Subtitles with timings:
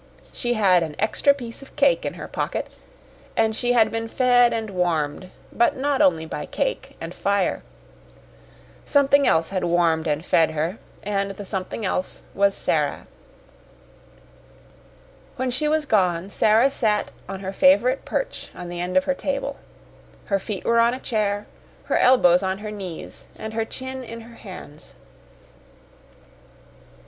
[0.31, 2.69] She had an extra piece of cake in her pocket,
[3.37, 7.61] and she had been fed and warmed, but not only by cake and fire.
[8.83, 13.05] Something else had warmed and fed her, and the something else was Sara.
[15.35, 19.13] When she was gone Sara sat on her favorite perch on the end of her
[19.13, 19.57] table.
[20.25, 21.45] Her feet were on a chair,
[21.83, 24.95] her elbows on her knees, and her chin in her hands.